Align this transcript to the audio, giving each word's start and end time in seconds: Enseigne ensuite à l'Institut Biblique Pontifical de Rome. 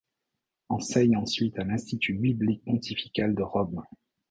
Enseigne 0.69 1.15
ensuite 1.15 1.59
à 1.59 1.63
l'Institut 1.63 2.15
Biblique 2.15 2.65
Pontifical 2.65 3.35
de 3.35 3.43
Rome. 3.43 3.83